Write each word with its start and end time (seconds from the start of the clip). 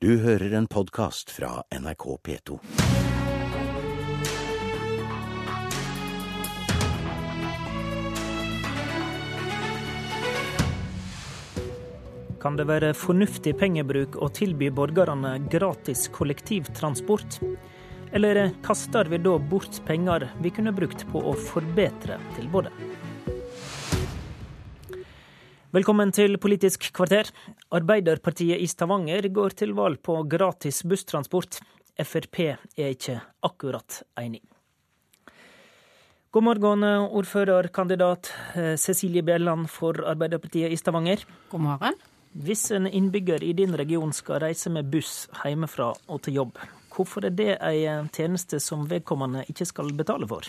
Du 0.00 0.12
hører 0.22 0.52
en 0.54 0.66
podkast 0.70 1.30
fra 1.34 1.64
NRK 1.74 2.04
P2. 2.22 2.58
Kan 12.38 12.54
det 12.54 12.68
være 12.70 12.92
fornuftig 12.94 13.56
pengebruk 13.58 14.14
å 14.22 14.30
tilby 14.30 14.70
borgerne 14.70 15.34
gratis 15.50 16.06
kollektivtransport? 16.14 17.40
Eller 18.14 18.52
kaster 18.62 19.10
vi 19.10 19.18
da 19.18 19.34
bort 19.50 19.82
penger 19.90 20.30
vi 20.38 20.54
kunne 20.54 20.76
brukt 20.78 21.08
på 21.10 21.26
å 21.26 21.34
forbedre 21.34 22.22
tilbudet? 22.38 22.70
Velkommen 25.68 26.08
til 26.16 26.38
Politisk 26.40 26.86
kvarter. 26.96 27.28
Arbeiderpartiet 27.76 28.56
i 28.56 28.66
Stavanger 28.70 29.26
går 29.28 29.52
til 29.52 29.74
valg 29.76 29.98
på 30.00 30.14
gratis 30.24 30.78
busstransport. 30.88 31.58
Frp 31.92 32.38
er 32.40 32.94
ikke 32.94 33.18
akkurat 33.44 33.98
enig. 34.16 34.40
God 36.32 36.46
morgen, 36.46 36.86
ordførerkandidat 37.12 38.30
Cecilie 38.80 39.20
Bjelland 39.20 39.68
for 39.68 40.00
Arbeiderpartiet 40.08 40.72
i 40.72 40.78
Stavanger. 40.80 41.26
God 41.52 41.60
morgen. 41.66 42.00
Hvis 42.32 42.70
en 42.72 42.88
innbygger 42.88 43.44
i 43.44 43.52
din 43.52 43.76
region 43.76 44.14
skal 44.16 44.40
reise 44.46 44.72
med 44.72 44.88
buss 44.88 45.26
hjemmefra 45.42 45.90
og 46.08 46.22
til 46.24 46.40
jobb, 46.40 46.56
hvorfor 46.96 47.28
er 47.28 47.36
det 47.36 47.58
en 47.60 48.08
tjeneste 48.08 48.56
som 48.56 48.88
vedkommende 48.88 49.44
ikke 49.52 49.68
skal 49.68 49.92
betale 49.92 50.32
for? 50.32 50.48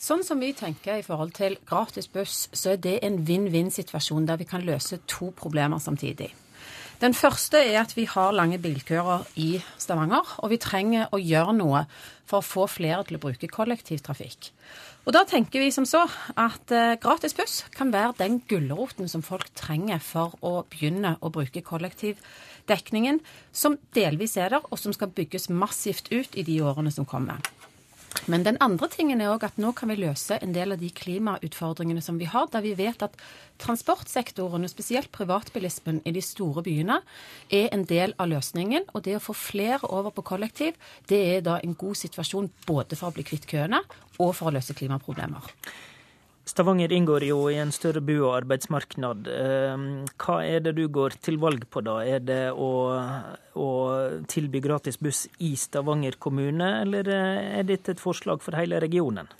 Sånn 0.00 0.22
som 0.24 0.40
vi 0.40 0.54
tenker 0.56 0.96
i 0.96 1.04
forhold 1.04 1.34
til 1.36 1.58
gratis 1.68 2.06
buss, 2.08 2.46
så 2.56 2.72
er 2.72 2.78
det 2.80 2.94
en 3.04 3.18
vinn-vinn-situasjon 3.28 4.24
der 4.30 4.38
vi 4.40 4.46
kan 4.48 4.64
løse 4.64 4.96
to 5.04 5.28
problemer 5.36 5.82
samtidig. 5.82 6.30
Den 7.00 7.12
første 7.16 7.60
er 7.60 7.82
at 7.82 7.92
vi 7.96 8.06
har 8.08 8.32
lange 8.32 8.56
bilkøer 8.60 9.26
i 9.40 9.50
Stavanger, 9.80 10.24
og 10.40 10.52
vi 10.52 10.60
trenger 10.60 11.12
å 11.12 11.20
gjøre 11.20 11.52
noe 11.56 11.84
for 12.28 12.40
å 12.40 12.48
få 12.48 12.66
flere 12.78 13.04
til 13.04 13.18
å 13.18 13.22
bruke 13.26 13.52
kollektivtrafikk. 13.52 14.50
Og 15.04 15.12
da 15.16 15.26
tenker 15.28 15.60
vi 15.60 15.70
som 15.72 15.84
så 15.88 16.06
at 16.32 16.72
eh, 16.72 16.96
gratis 17.00 17.36
buss 17.36 17.60
kan 17.76 17.92
være 17.92 18.16
den 18.20 18.40
gulroten 18.48 19.08
som 19.08 19.24
folk 19.24 19.52
trenger 19.56 20.00
for 20.04 20.36
å 20.40 20.62
begynne 20.72 21.18
å 21.20 21.32
bruke 21.32 21.64
kollektivdekningen, 21.64 23.20
som 23.52 23.76
delvis 23.96 24.36
er 24.40 24.56
der, 24.56 24.64
og 24.64 24.80
som 24.80 24.96
skal 24.96 25.12
bygges 25.12 25.48
massivt 25.52 26.08
ut 26.12 26.36
i 26.36 26.44
de 26.48 26.60
årene 26.64 26.92
som 26.92 27.08
kommer. 27.08 27.40
Men 28.30 28.44
den 28.44 28.58
andre 28.62 28.88
tingen 28.90 29.20
er 29.22 29.30
òg 29.32 29.44
at 29.46 29.58
nå 29.60 29.70
kan 29.76 29.90
vi 29.90 29.96
løse 30.00 30.38
en 30.42 30.54
del 30.54 30.74
av 30.74 30.80
de 30.82 30.90
klimautfordringene 30.94 32.02
som 32.04 32.18
vi 32.20 32.28
har, 32.30 32.48
der 32.52 32.64
vi 32.64 32.74
vet 32.78 33.02
at 33.06 33.16
transportsektoren, 33.62 34.66
og 34.66 34.72
spesielt 34.72 35.12
privatbilismen 35.14 36.00
i 36.04 36.14
de 36.14 36.22
store 36.24 36.64
byene, 36.66 37.00
er 37.50 37.70
en 37.74 37.84
del 37.88 38.14
av 38.18 38.30
løsningen. 38.32 38.88
Og 38.94 39.04
det 39.06 39.16
å 39.18 39.22
få 39.24 39.36
flere 39.36 39.90
over 39.90 40.14
på 40.14 40.26
kollektiv, 40.32 40.78
det 41.10 41.20
er 41.36 41.46
da 41.46 41.60
en 41.62 41.76
god 41.78 41.98
situasjon 42.02 42.50
både 42.66 42.98
for 42.98 43.10
å 43.10 43.16
bli 43.16 43.26
kvitt 43.26 43.48
køene 43.50 43.82
og 44.18 44.34
for 44.36 44.50
å 44.50 44.56
løse 44.58 44.76
klimaproblemer. 44.76 45.54
Stavanger 46.50 46.92
inngår 46.92 47.24
jo 47.28 47.44
i 47.50 47.58
en 47.62 47.70
større 47.70 48.02
bu- 48.02 48.24
og 48.26 48.40
arbeidsmarked. 48.40 49.28
Hva 50.18 50.38
er 50.42 50.64
det 50.64 50.74
du 50.80 50.82
går 50.90 51.14
til 51.22 51.38
valg 51.38 51.66
på 51.70 51.82
da? 51.86 52.00
Er 52.02 52.24
det 52.26 52.40
å, 52.50 52.70
å, 53.54 53.68
tilby 54.30 54.62
gratis 54.64 54.98
buss 54.98 55.28
i 55.38 55.52
Stavanger 55.54 56.18
kommune, 56.18 56.72
eller 56.82 57.06
er 57.14 57.68
dette 57.68 57.94
et 57.94 58.02
forslag 58.02 58.42
for 58.42 58.58
hele 58.58 58.82
regionen? 58.82 59.30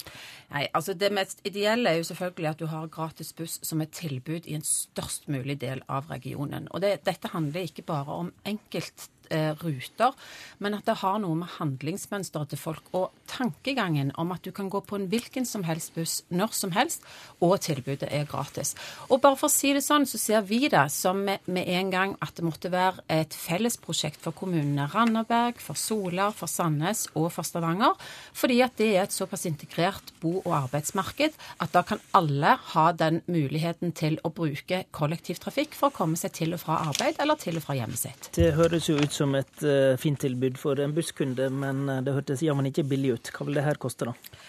Nei, 0.51 0.65
altså 0.75 0.95
Det 0.99 1.13
mest 1.15 1.41
ideelle 1.47 1.91
er 1.93 2.01
jo 2.01 2.09
selvfølgelig 2.11 2.51
at 2.51 2.59
du 2.59 2.67
har 2.67 2.91
gratis 2.91 3.33
buss 3.39 3.61
som 3.63 3.81
et 3.85 3.93
tilbud 3.95 4.49
i 4.51 4.57
en 4.59 4.67
størst 4.67 5.29
mulig 5.31 5.61
del 5.63 5.85
av 5.89 6.11
regionen. 6.11 6.69
Og 6.75 6.83
det, 6.83 7.01
Dette 7.07 7.31
handler 7.33 7.69
ikke 7.69 7.87
bare 7.87 8.19
om 8.25 8.33
enkelt 8.45 9.09
eh, 9.31 9.53
ruter, 9.63 10.17
men 10.59 10.75
at 10.75 10.87
det 10.89 10.97
har 11.05 11.21
noe 11.23 11.39
med 11.39 11.53
handlingsmønsteret 11.59 12.51
til 12.51 12.59
folk 12.61 12.91
og 12.99 13.13
tankegangen 13.31 14.11
om 14.19 14.33
at 14.35 14.43
du 14.45 14.51
kan 14.55 14.69
gå 14.73 14.81
på 14.83 14.99
en 14.99 15.07
hvilken 15.13 15.47
som 15.47 15.63
helst 15.69 15.95
buss 15.95 16.17
når 16.35 16.55
som 16.57 16.75
helst, 16.75 17.07
og 17.41 17.55
tilbudet 17.63 18.09
er 18.11 18.27
gratis. 18.31 18.75
Og 19.09 19.21
bare 19.23 19.39
for 19.39 19.47
å 19.47 19.55
si 19.55 19.71
det 19.77 19.85
sånn, 19.87 20.07
så 20.11 20.19
ser 20.19 20.43
vi 20.49 20.65
det 20.73 20.83
som 20.91 21.23
med, 21.27 21.47
med 21.47 21.69
en 21.79 21.93
gang 21.95 22.17
at 22.21 22.35
det 22.39 22.47
måtte 22.47 22.73
være 22.75 23.07
et 23.21 23.37
fellesprosjekt 23.39 24.21
for 24.25 24.35
kommunene 24.37 24.89
Randaberg, 24.91 25.63
for 25.63 25.79
Sola, 25.79 26.31
for 26.35 26.51
Sandnes 26.51 27.07
og 27.15 27.31
for 27.35 27.47
Stavanger, 27.47 27.95
fordi 28.35 28.61
at 28.67 28.77
det 28.81 28.91
er 28.97 29.07
et 29.07 29.15
såpass 29.15 29.47
integrert 29.47 30.11
bo- 30.21 30.40
og 30.45 30.55
arbeidsmarked 30.65 31.37
at 31.61 31.75
da 31.75 31.83
kan 31.87 32.03
alle 32.17 32.57
ha 32.73 32.87
den 32.93 33.21
muligheten 33.31 33.95
til 33.97 34.19
å 34.25 34.33
bruke 34.35 34.85
kollektivtrafikk 34.97 35.77
for 35.79 35.91
å 35.91 35.97
komme 35.97 36.21
seg 36.21 36.35
til 36.37 36.57
og 36.57 36.63
fra 36.65 36.81
arbeid 36.89 37.21
eller 37.23 37.41
til 37.41 37.61
og 37.61 37.67
fra 37.67 37.77
hjemmet 37.79 38.03
sitt. 38.03 38.31
Det 38.37 38.53
høres 38.59 38.89
jo 38.91 38.99
ut 39.01 39.15
som 39.15 39.35
et 39.39 39.67
uh, 39.67 39.99
fint 40.01 40.21
tilbud 40.21 40.59
for 40.61 40.81
en 40.81 40.95
busskunde, 40.97 41.51
men 41.53 41.87
det 42.05 42.15
hørtes 42.17 42.45
jammen 42.45 42.71
ikke 42.71 42.87
billig 42.89 43.17
ut. 43.17 43.35
Hva 43.35 43.47
vil 43.49 43.61
det 43.61 43.67
her 43.67 43.81
koste, 43.81 44.11
da? 44.11 44.41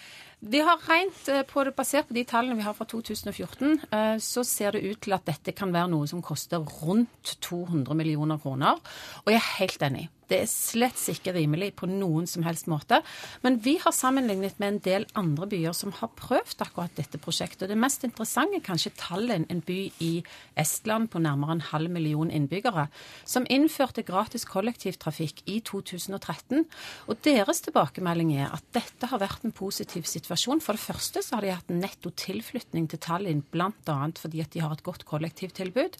Vi 0.42 0.58
har 0.58 0.80
regnet 0.88 1.46
på 1.46 1.62
det, 1.62 1.74
Basert 1.76 2.08
på 2.08 2.16
de 2.16 2.24
tallene 2.26 2.56
vi 2.58 2.64
har 2.66 2.74
fra 2.74 2.82
2014, 2.90 3.76
så 4.18 4.42
ser 4.42 4.74
det 4.74 4.82
ut 4.82 4.98
til 5.04 5.14
at 5.14 5.22
dette 5.28 5.54
kan 5.54 5.70
være 5.70 5.92
noe 5.92 6.08
som 6.10 6.18
koster 6.24 6.64
rundt 6.82 7.36
200 7.46 7.94
millioner 7.94 8.40
kroner. 8.42 8.80
Og 9.22 9.30
jeg 9.30 9.38
er 9.38 9.52
helt 9.60 9.86
enig. 9.86 10.08
Det 10.30 10.38
er 10.42 10.48
slett 10.50 11.00
ikke 11.12 11.34
rimelig 11.34 11.72
på 11.78 11.88
noen 11.90 12.28
som 12.30 12.44
helst 12.46 12.68
måte. 12.70 13.00
Men 13.42 13.58
vi 13.64 13.74
har 13.82 13.94
sammenlignet 13.94 14.58
med 14.62 14.68
en 14.68 14.80
del 14.84 15.06
andre 15.18 15.48
byer 15.50 15.74
som 15.76 15.92
har 15.98 16.12
prøvd 16.18 16.62
akkurat 16.64 16.94
dette 16.96 17.20
prosjektet. 17.22 17.68
Det 17.68 17.78
mest 17.78 18.04
interessante 18.06 18.58
er 18.58 18.64
kanskje 18.64 18.94
Tallinn, 19.00 19.46
en 19.50 19.62
by 19.66 19.78
i 20.04 20.12
Estland 20.58 21.10
på 21.12 21.20
nærmere 21.22 21.58
en 21.58 21.64
halv 21.72 21.92
million 21.92 22.30
innbyggere, 22.32 22.86
som 23.28 23.46
innførte 23.50 24.04
gratis 24.06 24.46
kollektivtrafikk 24.48 25.42
i 25.50 25.58
2013. 25.68 26.64
Og 27.10 27.20
deres 27.26 27.62
tilbakemelding 27.66 28.34
er 28.38 28.52
at 28.54 28.64
dette 28.76 29.10
har 29.10 29.22
vært 29.22 29.44
en 29.46 29.54
positiv 29.56 30.06
situasjon. 30.08 30.62
For 30.64 30.78
det 30.78 30.84
første 30.86 31.24
så 31.24 31.36
har 31.38 31.46
de 31.46 31.54
hatt 31.56 31.74
netto 31.74 32.12
tilflytning 32.14 32.88
til 32.90 33.02
Tallinn, 33.02 33.44
bl.a. 33.52 33.98
fordi 34.18 34.44
at 34.44 34.54
de 34.54 34.62
har 34.64 34.72
et 34.76 34.86
godt 34.86 35.06
kollektivtilbud. 35.08 35.98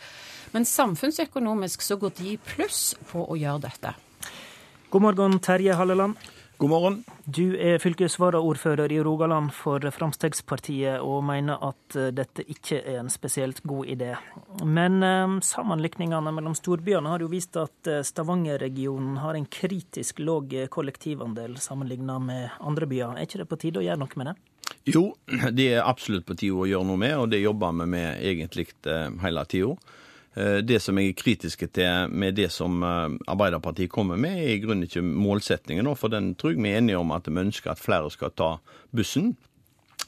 Men 0.55 0.69
samfunnsøkonomisk 0.69 1.85
så 1.85 1.99
går 2.01 2.17
de 2.23 2.39
pluss 2.55 2.93
på 3.11 3.27
å 3.27 3.39
gjøre 3.39 3.67
dette. 3.67 3.95
God 4.93 5.03
morgen, 5.03 5.39
Terje 5.39 5.73
Halleland. 5.73 6.17
God 6.57 6.71
morgen. 6.71 7.05
Du 7.25 7.57
er 7.57 7.79
fylkesvaraordfører 7.81 8.93
i 8.93 8.99
Rogaland 9.01 9.49
for 9.57 9.81
Fremskrittspartiet 9.81 11.01
og 11.01 11.23
mener 11.25 11.65
at 11.65 11.97
dette 12.13 12.45
ikke 12.45 12.83
er 12.83 12.99
en 13.01 13.09
spesielt 13.09 13.63
god 13.65 13.89
idé. 13.89 14.11
Men 14.61 14.99
eh, 15.01 15.39
sammenlikningene 15.49 16.35
mellom 16.37 16.53
storbyene 16.53 17.09
har 17.09 17.25
jo 17.25 17.31
vist 17.33 17.57
at 17.57 17.89
Stavanger-regionen 18.05 19.17
har 19.25 19.41
en 19.41 19.49
kritisk 19.49 20.21
lav 20.21 20.53
kollektivandel 20.77 21.57
sammenlignet 21.57 22.29
med 22.29 22.61
andre 22.61 22.91
byer. 22.93 23.17
Er 23.17 23.25
ikke 23.25 23.41
det 23.47 23.49
på 23.49 23.61
tide 23.65 23.81
å 23.81 23.87
gjøre 23.89 24.03
noe 24.05 24.21
med 24.21 24.29
det? 24.35 24.37
Jo, 24.93 25.07
det 25.57 25.71
er 25.71 25.89
absolutt 25.89 26.29
på 26.29 26.37
tide 26.37 26.61
å 26.67 26.69
gjøre 26.69 26.91
noe 26.93 27.01
med, 27.01 27.17
og 27.17 27.33
det 27.33 27.41
jobber 27.41 27.81
vi 27.81 27.89
med 27.97 28.21
egentlig 28.21 28.69
hele 29.25 29.49
tida. 29.49 29.73
Det 30.35 30.79
som 30.81 30.97
jeg 30.97 31.11
er 31.11 31.17
kritiske 31.19 31.67
til 31.77 32.09
med 32.09 32.39
det 32.39 32.47
som 32.55 32.79
Arbeiderpartiet 32.81 33.91
kommer 33.93 34.17
med, 34.17 34.39
er 34.41 34.55
i 34.55 34.61
grunnen 34.63 34.87
ikke 34.87 35.03
målsettingen, 35.05 35.91
for 35.93 36.09
den 36.09 36.31
tror 36.41 36.55
jeg 36.55 36.63
vi 36.65 36.71
er 36.73 36.81
enige 36.81 37.03
om 37.03 37.13
at 37.13 37.29
vi 37.29 37.37
ønsker 37.43 37.75
at 37.75 37.83
flere 37.83 38.09
skal 38.15 38.33
ta 38.33 38.55
bussen. 38.97 39.35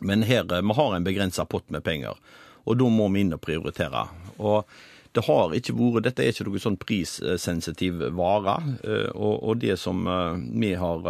Men 0.00 0.24
her 0.24 0.48
vi 0.48 0.78
har 0.78 0.96
en 0.96 1.04
begrensa 1.04 1.44
pott 1.44 1.68
med 1.68 1.84
penger, 1.84 2.16
og 2.64 2.80
da 2.80 2.88
må 2.88 3.10
vi 3.12 3.20
inn 3.20 3.36
og 3.36 3.42
prioritere. 3.44 4.06
Og 4.40 4.64
det 5.14 5.24
har 5.26 5.54
ikke 5.54 5.74
vært, 5.78 6.04
Dette 6.08 6.24
er 6.24 6.32
ikke 6.32 6.46
noe 6.48 6.62
sånn 6.62 6.78
prissensitiv 6.80 8.02
vare. 8.16 8.56
Og, 9.14 9.34
og 9.34 9.60
det 9.62 9.76
som 9.80 10.02
vi 10.54 10.72
har 10.78 11.04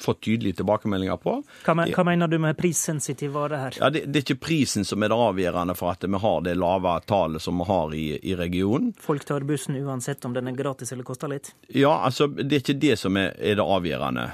fått 0.00 0.20
tydelige 0.24 0.60
tilbakemeldinger 0.60 1.18
på 1.20 1.36
Hva, 1.64 1.74
men, 1.76 1.92
hva 1.94 2.04
mener 2.08 2.30
du 2.30 2.38
med 2.42 2.58
prissensitiv 2.58 3.34
vare 3.36 3.60
her? 3.60 3.78
Ja, 3.80 3.90
det, 3.92 4.06
det, 4.08 4.22
er 4.22 4.26
ikke 4.26 4.46
prisen 4.46 4.86
som 4.88 5.02
er 5.04 5.12
det 5.12 5.18
avgjørende 5.20 5.76
for 5.78 5.92
at 5.92 6.06
vi 6.06 6.22
har 6.24 6.44
det 6.46 6.56
lave 6.58 6.94
tallet 7.08 7.44
som 7.44 7.60
vi 7.60 7.68
har 7.68 7.96
i, 7.96 8.06
i 8.32 8.36
regionen. 8.38 8.92
Folk 9.00 9.26
tar 9.28 9.44
bussen 9.48 9.76
uansett 9.80 10.24
om 10.24 10.36
den 10.36 10.48
er 10.50 10.56
gratis 10.58 10.92
eller 10.92 11.06
koster 11.06 11.30
litt? 11.32 11.52
Ja, 11.68 11.92
altså 12.06 12.30
det 12.32 12.48
er 12.48 12.64
ikke 12.64 12.80
det 12.80 12.96
som 13.00 13.18
er, 13.20 13.34
er 13.36 13.58
det 13.60 13.66
avgjørende. 13.66 14.26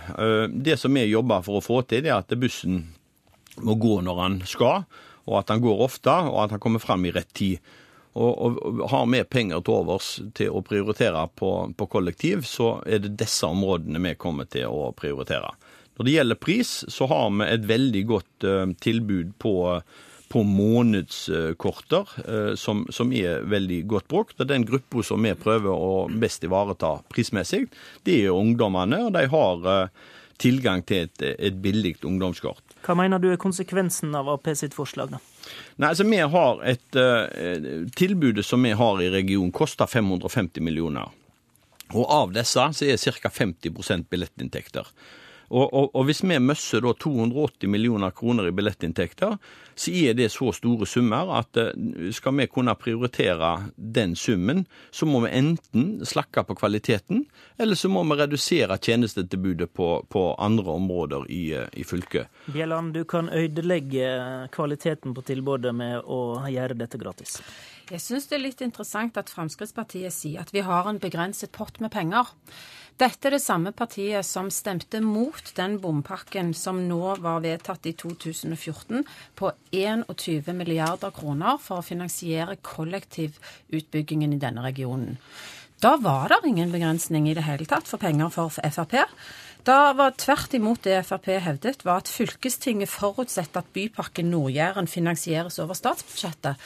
Det 0.66 0.78
som 0.81 0.94
vi 0.94 1.06
jobber 1.08 1.42
for 1.46 1.60
å 1.60 1.64
få 1.64 1.82
til, 1.88 2.04
det 2.06 2.12
er 2.12 2.20
at 2.20 2.38
bussen 2.38 2.84
må 3.64 3.76
gå 3.81 3.99
når 4.04 4.22
han 4.22 4.38
skal, 4.49 4.87
og 5.26 5.40
at 5.40 5.50
han 5.50 5.62
går 5.64 5.82
ofte, 5.87 6.12
og 6.31 6.44
at 6.44 6.56
han 6.56 6.62
kommer 6.62 6.82
frem 6.82 7.08
i 7.08 7.14
rett 7.14 7.32
tid. 7.37 7.75
Og, 8.16 8.38
og, 8.40 8.82
har 8.90 9.06
vi 9.12 9.20
penger 9.28 9.60
til 9.60 9.76
overs 9.76 10.08
til 10.36 10.54
å 10.56 10.62
prioritere 10.64 11.26
på, 11.36 11.52
på, 11.76 11.88
kollektiv, 11.92 12.46
så 12.48 12.78
er 12.88 13.02
det 13.04 13.16
disse 13.20 13.44
områdene 13.44 14.00
vi 14.06 14.14
kommer 14.16 14.48
til 14.48 14.72
å 14.72 14.90
prioritere. 14.96 15.52
Når 15.96 16.08
det 16.08 16.14
gjelder 16.14 16.40
pris, 16.40 16.72
så 16.92 17.08
har 17.12 17.30
vi 17.36 17.48
et 17.48 17.68
veldig 17.68 18.02
godt 18.08 18.46
uh, 18.48 18.64
tilbud 18.84 19.36
på, 19.40 19.54
på 20.32 20.42
månedskorter, 20.48 22.16
uh, 22.24 22.50
som, 22.56 22.84
som, 22.92 23.12
er 23.12 23.44
veldig 23.48 23.82
godt 23.92 24.08
brukt. 24.12 24.40
Og 24.40 24.48
Den 24.48 24.64
gruppa 24.68 25.04
som 25.04 25.24
vi 25.24 25.36
prøver 25.36 25.72
å 25.72 26.06
best 26.12 26.44
ivareta 26.44 26.98
prismessig, 27.12 27.66
det 28.08 28.22
er 28.24 28.36
ungdommene. 28.36 29.06
Og 29.08 29.16
de 29.16 29.24
har 29.32 29.68
uh, 29.68 30.12
tilgang 30.40 30.84
til 30.88 31.06
et, 31.08 31.28
et 31.36 31.60
billig 31.64 31.98
ungdomskort. 32.04 32.76
Hva 32.84 32.96
mener 32.96 33.20
du 33.20 33.30
er 33.32 33.40
konsekvensen 33.40 34.12
av 34.16 34.28
Ap 34.32 34.48
sitt 34.56 34.76
forslag, 34.76 35.16
da? 35.16 35.20
Nei, 35.76 35.90
altså 35.90 36.06
vi 36.08 36.19
har 36.19 36.62
et 36.66 36.98
uh, 36.98 37.84
Tilbudet 37.96 38.46
som 38.46 38.62
vi 38.64 38.72
har 38.76 39.02
i 39.02 39.10
regionen, 39.12 39.52
koster 39.54 39.87
550 39.90 40.64
millioner. 40.64 41.12
Og 41.94 42.06
av 42.10 42.34
disse 42.34 42.66
så 42.75 42.88
er 42.88 43.20
ca. 43.20 43.31
50% 43.31 44.08
billettinntekter. 44.10 44.88
Og, 45.48 45.66
og, 45.66 45.90
og, 45.94 46.04
hvis 46.08 46.22
vi 46.25 46.38
mister 46.43 46.82
280 46.82 47.70
millioner 47.70 48.10
kroner 48.10 48.48
i 48.48 48.54
billettinntekter, 48.54 49.37
så 49.76 49.93
er 49.93 50.16
det 50.19 50.31
så 50.32 50.50
store 50.56 50.87
summer 50.88 51.31
at 51.38 51.58
eh, 51.60 52.10
skal 52.16 52.34
vi 52.40 52.48
kunne 52.50 52.75
prioritere 52.78 53.52
den 53.76 54.16
summen, 54.16 54.64
så 54.90 55.06
må 55.06 55.20
vi 55.26 55.34
enten 55.38 56.04
slakke 56.06 56.44
på 56.48 56.56
kvaliteten, 56.58 57.26
eller 57.58 57.78
så 57.78 57.90
må 57.93 58.02
vi 58.08 58.19
redusere 58.19 58.78
tjenestetilbudet 58.78 59.70
på, 59.76 59.90
på 60.08 60.26
andre 60.34 60.76
områder 60.81 61.31
i, 61.31 61.43
eh, 61.54 61.70
i 61.76 61.84
fylket. 61.87 62.32
Bjelland, 62.50 62.94
du 62.94 63.04
kan 63.04 63.28
ødelegge 63.28 64.10
kvaliteten 64.52 65.14
på 65.14 65.26
tilbudet 65.26 65.75
med 65.76 66.02
å 66.02 66.40
gjøre 66.50 66.78
dette 66.78 66.99
gratis. 66.99 67.40
Jeg 67.87 68.02
syns 68.02 68.26
det 68.26 68.34
er 68.34 68.42
litt 68.42 68.62
interessant 68.64 69.19
at 69.20 69.31
Fremskrittspartiet 69.31 70.10
sier 70.10 70.42
at 70.42 70.50
vi 70.50 70.64
har 70.66 70.88
en 70.90 70.99
begrenset 70.99 71.52
pott 71.54 71.78
med 71.78 71.92
penger. 71.94 72.32
Dette 72.96 73.28
er 73.28 73.34
det 73.37 73.43
samme 73.44 73.75
partiet 73.76 74.25
som 74.25 74.46
stemte 74.48 75.02
mot 75.04 75.50
den 75.58 75.75
bompakken 75.82 76.54
som 76.56 76.78
nå 76.88 77.19
var 77.20 77.43
vedtatt 77.44 77.84
i 77.90 77.93
2014 77.93 79.02
på 79.37 79.50
21 79.76 80.54
milliarder 80.56 81.12
kroner 81.12 81.60
for 81.60 81.82
å 81.82 81.84
finansiere 81.84 82.56
kollektivutbyggingen 82.64 84.32
i 84.32 84.40
denne 84.40 84.64
regionen. 84.64 85.19
Da 85.84 85.98
var 86.00 86.32
det 86.32 86.48
ingen 86.48 86.72
begrensning 86.72 87.28
i 87.28 87.37
det 87.37 87.44
hele 87.44 87.69
tatt 87.69 87.84
for 87.84 88.00
penger 88.00 88.32
for 88.32 88.48
Frp. 88.48 88.96
Da 89.69 89.92
var 89.92 90.16
tvert 90.16 90.56
imot 90.56 90.88
det 90.88 91.02
Frp 91.04 91.34
hevdet, 91.44 91.84
var 91.84 92.00
at 92.00 92.08
fylkestinget 92.08 92.88
forutsetter 92.88 93.60
at 93.60 93.72
Bypakken 93.76 94.32
Nord-Jæren 94.32 94.88
finansieres 94.88 95.60
over 95.60 95.76
statsbudsjettet. 95.76 96.56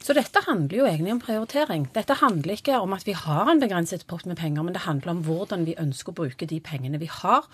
Så 0.00 0.14
dette 0.16 0.40
handler 0.46 0.78
jo 0.78 0.86
egentlig 0.88 1.12
om 1.12 1.20
prioritering. 1.20 1.84
Dette 1.92 2.16
handler 2.22 2.56
ikke 2.56 2.78
om 2.80 2.94
at 2.96 3.04
vi 3.04 3.12
har 3.12 3.50
en 3.52 3.60
begrenset 3.60 4.06
pott 4.08 4.24
med 4.24 4.38
penger, 4.40 4.64
men 4.64 4.76
det 4.76 4.86
handler 4.86 5.12
om 5.12 5.20
hvordan 5.26 5.66
vi 5.68 5.76
ønsker 5.80 6.14
å 6.14 6.20
bruke 6.22 6.48
de 6.48 6.60
pengene 6.64 7.00
vi 7.02 7.10
har, 7.20 7.44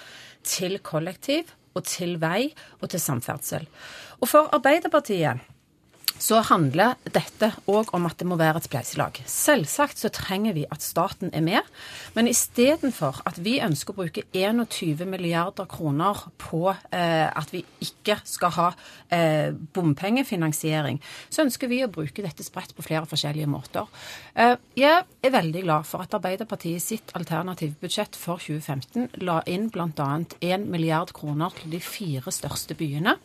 til 0.47 0.79
kollektiv 0.87 1.51
og 1.75 1.85
til 1.91 2.17
vei 2.23 2.53
og 2.81 2.89
til 2.93 3.03
samferdsel. 3.03 3.67
Og 4.23 4.31
for 4.31 4.55
Arbeiderpartiet 4.55 5.43
så 6.23 6.41
handler 6.49 6.97
dette 7.13 7.51
òg 7.71 7.93
om 7.97 8.07
at 8.09 8.17
det 8.21 8.27
må 8.29 8.39
være 8.41 8.61
et 8.61 8.67
spleiselag. 8.69 9.21
Selvsagt 9.29 10.01
så 10.01 10.11
trenger 10.15 10.57
vi 10.57 10.65
at 10.73 10.85
staten 10.85 11.33
er 11.37 11.45
med, 11.45 11.67
men 12.17 12.31
istedenfor 12.31 13.21
at 13.29 13.41
vi 13.43 13.59
ønsker 13.65 13.93
å 13.93 13.99
bruke 14.01 14.25
21 14.33 15.05
milliarder 15.11 15.69
kroner 15.71 16.27
på 16.41 16.63
eh, 16.73 17.29
at 17.29 17.53
vi 17.55 17.63
ikke 17.85 18.19
skal 18.27 18.55
ha 18.57 18.69
eh, 19.13 19.53
bompengefinansiering, 19.53 21.01
så 21.29 21.45
ønsker 21.47 21.71
vi 21.71 21.83
å 21.85 21.93
bruke 21.93 22.25
dette 22.25 22.47
spredt 22.47 22.75
på 22.77 22.87
flere 22.87 23.09
forskjellige 23.09 23.51
måter. 23.51 23.87
Eh, 24.35 24.57
jeg 24.79 25.05
er 25.05 25.37
veldig 25.37 25.67
glad 25.67 25.89
for 25.89 26.05
at 26.05 26.17
Arbeiderpartiet 26.17 26.81
i 26.81 26.83
sitt 26.83 27.15
alternative 27.19 27.77
budsjett 27.81 28.17
for 28.19 28.43
2015 28.43 29.23
la 29.27 29.43
inn 29.51 29.71
bl.a. 29.73 30.11
1 30.41 30.69
milliard 30.71 31.13
kroner 31.17 31.55
til 31.61 31.77
de 31.77 31.81
fire 31.83 32.33
største 32.33 32.77
byene. 32.79 33.17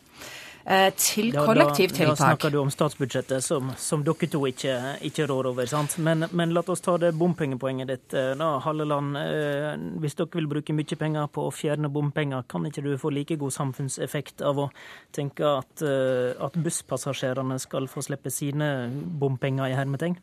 Eh, 0.64 0.92
til 0.94 1.32
kollektivtiltak. 1.34 2.06
Da, 2.06 2.14
da, 2.14 2.16
snakker 2.16 2.52
du 2.54 2.58
om 2.60 2.70
statsbudsjettet, 2.70 3.42
som, 3.44 3.72
som 3.78 4.04
dere 4.06 4.28
to 4.30 4.42
ikke, 4.46 4.76
ikke 5.08 5.26
rår 5.26 5.50
over. 5.50 5.66
sant? 5.66 5.96
Men, 5.98 6.28
men 6.30 6.54
la 6.54 6.62
oss 6.62 6.84
ta 6.84 6.94
det 7.02 7.12
bompengepoenget 7.18 7.90
ditt. 7.90 8.14
Eh, 8.14 8.32
da, 8.38 8.52
Halleland, 8.62 9.18
eh, 9.18 9.72
hvis 10.02 10.16
dere 10.18 10.38
vil 10.38 10.50
bruke 10.50 10.76
mye 10.76 10.98
penger 10.98 11.30
på 11.34 11.48
å 11.48 11.54
fjerne 11.54 11.90
bompenger, 11.92 12.46
kan 12.48 12.66
ikke 12.68 12.86
du 12.86 12.92
få 13.00 13.10
like 13.10 13.38
god 13.40 13.54
samfunnseffekt 13.54 14.44
av 14.46 14.66
å 14.66 14.68
tenke 15.14 15.46
at, 15.58 15.82
at 15.82 16.58
busspassasjerene 16.62 17.58
skal 17.62 17.88
få 17.90 18.04
slippe 18.04 18.30
sine 18.32 18.68
bompenger 18.92 19.72
i 19.72 19.76
hermetegn? 19.76 20.18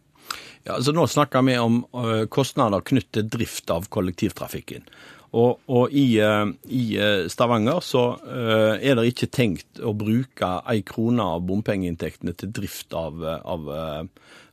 Ja, 0.63 0.75
altså 0.75 0.93
Nå 0.93 1.05
snakker 1.09 1.43
vi 1.47 1.55
om 1.59 1.81
kostnader 2.31 2.83
knyttet 2.85 3.13
til 3.15 3.29
drift 3.39 3.71
av 3.73 3.87
kollektivtrafikken. 3.91 4.85
Og, 5.37 5.59
og 5.69 5.91
i, 5.93 6.17
eh, 6.17 6.45
i, 6.73 6.83
eh, 6.97 7.27
Stavanger 7.29 7.83
så 7.85 8.03
uh, 8.17 8.75
er 8.81 8.95
det 8.97 9.11
ikke 9.11 9.29
tenkt 9.29 9.81
å 9.85 9.93
bruke 9.93 10.47
ei 10.69 10.81
krone 10.85 11.21
av 11.35 11.43
bompengeinntektene 11.45 12.33
til 12.33 12.49
drift 12.55 12.95
av, 12.97 13.21
av, 13.21 13.69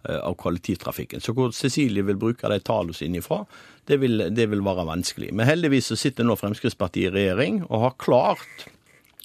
av, 0.05 0.35
kollektivtrafikken. 0.37 1.25
Så 1.25 1.33
hvor 1.37 1.55
Cecilie 1.57 2.05
vil 2.05 2.21
bruke 2.21 2.51
de 2.53 2.61
tallene 2.61 2.97
sine 2.97 3.23
ifra, 3.23 3.41
det 3.89 4.01
vil, 4.03 4.27
det 4.37 4.49
vil 4.53 4.65
være 4.67 4.85
vanskelig. 4.89 5.31
Men 5.33 5.49
heldigvis 5.49 5.89
så 5.93 5.97
sitter 5.99 6.29
nå 6.29 6.37
Fremskrittspartiet 6.37 7.09
i 7.09 7.15
regjering 7.15 7.63
og 7.71 7.87
har 7.87 7.97
klart 8.03 8.67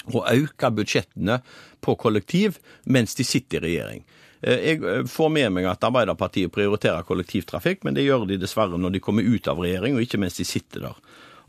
å 0.08 0.24
øke 0.24 0.72
budsjettene 0.72 1.42
på 1.84 1.98
kollektiv 2.00 2.62
mens 2.86 3.18
de 3.20 3.28
sitter 3.28 3.66
i 3.66 3.74
regjering. 3.74 4.06
Jeg 4.42 5.04
får 5.12 5.30
med 5.30 5.52
meg 5.54 5.68
at 5.70 5.84
Arbeiderpartiet 5.86 6.50
prioriterer 6.54 7.06
kollektivtrafikk, 7.06 7.84
men 7.86 7.94
det 7.94 8.08
gjør 8.08 8.24
de 8.30 8.40
dessverre 8.42 8.80
når 8.80 8.96
de 8.96 9.02
kommer 9.04 9.28
ut 9.28 9.50
av 9.52 9.62
regjering, 9.62 9.94
og 9.94 10.02
ikke 10.02 10.18
mens 10.22 10.40
de 10.40 10.48
sitter 10.48 10.88
der. 10.88 10.96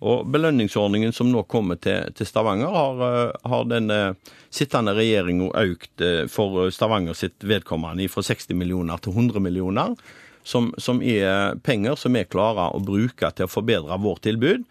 Og 0.03 0.27
Belønningsordningen 0.35 1.15
som 1.15 1.31
nå 1.31 1.45
kommer 1.51 1.79
til, 1.79 2.11
til 2.19 2.27
Stavanger, 2.27 2.75
har, 2.75 3.03
eh, 3.07 3.51
har 3.51 3.69
den 3.71 3.91
eh, 3.95 4.35
sittende 4.51 4.97
regjeringa 4.99 5.53
økt 5.63 6.03
eh, 6.03 6.25
for 6.31 6.73
Stavanger 6.75 7.15
sitt 7.15 7.47
vedkommende 7.47 8.09
fra 8.11 8.25
60 8.27 8.51
millioner 8.59 8.99
til 8.99 9.15
100 9.15 9.43
millioner. 9.45 9.95
Som, 10.43 10.73
som 10.75 10.99
er 11.07 11.55
penger 11.63 11.95
som 11.95 12.17
vi 12.19 12.25
klarer 12.27 12.75
å 12.75 12.83
bruke 12.83 13.29
til 13.31 13.47
å 13.47 13.51
forbedre 13.53 13.95
vårt 14.03 14.25
tilbud 14.27 14.65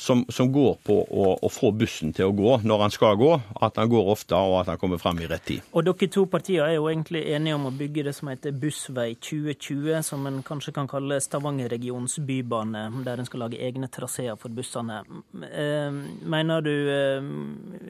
som, 0.00 0.24
som 0.28 0.52
går 0.52 0.78
på 0.86 0.96
å, 1.02 1.26
å, 1.42 1.50
få 1.52 1.70
bussen 1.76 2.12
til 2.16 2.30
å 2.30 2.34
gå 2.36 2.58
når 2.64 2.84
han 2.84 2.94
skal 2.94 3.18
gå. 3.20 3.32
At 3.60 3.80
han 3.80 3.90
går 3.90 4.10
ofte, 4.14 4.36
og 4.38 4.60
at 4.62 4.72
han 4.72 4.80
kommer 4.80 5.00
fram 5.02 5.20
i 5.22 5.28
rett 5.30 5.44
tid. 5.48 5.66
Og 5.72 5.86
Dere 5.88 6.10
to 6.12 6.24
partier 6.30 6.64
er 6.66 6.76
jo 6.76 6.88
egentlig 6.90 7.24
enige 7.32 7.58
om 7.58 7.68
å 7.70 7.74
bygge 7.74 8.06
det 8.08 8.14
som 8.16 8.30
heter 8.30 8.54
Bussvei 8.56 9.10
2020, 9.16 9.90
som 10.06 10.26
en 10.30 10.40
kanskje 10.46 10.74
kan 10.76 10.88
kalle 10.90 11.20
Stavanger-regionens 11.24 12.18
bybane, 12.28 12.86
der 13.06 13.20
en 13.20 13.28
skal 13.28 13.46
lage 13.46 13.60
egne 13.64 13.90
traseer 13.92 14.38
for 14.40 14.54
bussene. 14.54 15.02
Eh, 15.48 16.00
mener 16.22 16.64
du 16.64 16.74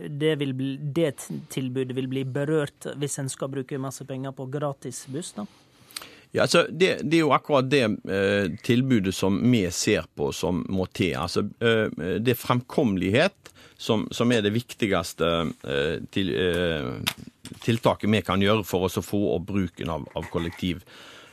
det, 0.08 0.34
vil 0.40 0.54
bli, 0.56 0.74
det 0.80 1.14
tilbudet 1.52 1.96
vil 1.96 2.10
bli 2.10 2.24
berørt 2.24 2.92
hvis 2.98 3.18
en 3.22 3.30
skal 3.32 3.52
bruke 3.52 3.80
masse 3.80 4.04
penger 4.08 4.36
på 4.36 4.48
gratis 4.52 5.04
buss? 5.12 5.34
da? 5.36 5.46
Ja, 6.32 6.42
altså, 6.44 6.66
det, 6.70 6.98
det, 7.08 7.16
er 7.16 7.22
jo 7.24 7.32
akkurat 7.32 7.70
det 7.72 7.84
eh, 8.12 8.50
tilbudet 8.64 9.14
som 9.16 9.38
vi 9.40 9.62
ser 9.72 10.04
på 10.14 10.28
som 10.36 10.60
må 10.68 10.84
til. 10.92 11.14
Altså, 11.16 11.46
eh, 11.64 11.88
det 12.20 12.34
er 12.34 12.40
fremkommelighet 12.40 13.52
som, 13.78 14.08
som, 14.10 14.32
er 14.32 14.42
det 14.44 14.52
viktigste 14.52 15.28
eh, 15.64 15.94
til, 16.12 16.32
eh, 16.34 16.90
tiltaket 17.64 18.10
vi 18.12 18.22
kan 18.26 18.42
gjøre 18.44 18.66
for 18.66 18.88
oss 18.88 18.98
å 19.00 19.06
få 19.06 19.22
opp 19.36 19.46
bruken 19.48 19.94
av, 19.94 20.04
av 20.18 20.28
kollektiv. 20.32 20.82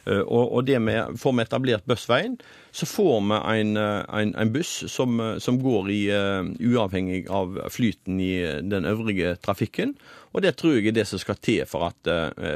Eh, 0.06 0.22
og, 0.22 0.64
det 0.66 0.80
med, 0.80 1.18
Får 1.20 1.34
vi 1.34 1.44
etablert 1.46 1.86
Bussveien, 1.90 2.38
så 2.72 2.86
får 2.86 3.22
vi 3.26 3.40
en, 3.62 3.78
eh, 3.78 4.04
en, 4.22 4.36
en 4.36 4.54
buss 4.54 4.74
som, 4.92 5.18
som, 5.40 5.60
går 5.62 5.90
i, 5.92 6.04
uavhengig 6.60 7.26
av 7.30 7.58
flyten 7.74 8.20
i 8.20 8.36
den 8.62 8.86
øvrige 8.86 9.36
trafikken. 9.36 9.96
Og 10.36 10.42
Det 10.44 10.58
tror 10.60 10.76
jeg 10.76 10.90
er 10.92 10.98
det 10.98 11.08
som 11.08 11.20
skal 11.20 11.38
til 11.40 11.64
for 11.66 11.88
at 11.88 12.10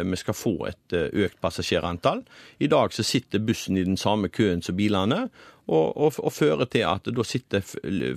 vi 0.04 0.18
skal 0.20 0.36
få 0.36 0.68
et 0.68 0.96
økt 1.16 1.38
passasjerantall. 1.40 2.26
I 2.60 2.68
dag 2.68 2.92
så 2.92 3.06
sitter 3.08 3.40
bussen 3.40 3.78
i 3.80 3.86
den 3.88 3.96
samme 3.96 4.28
køen 4.28 4.60
som 4.62 4.76
bilene, 4.76 5.30
og, 5.70 5.94
og, 5.96 6.20
og 6.24 6.34
fører 6.34 6.68
til 6.72 6.86
at 6.90 7.08
da 7.14 7.26
sitter 7.26 7.64